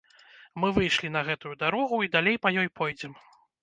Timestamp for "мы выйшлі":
0.63-1.13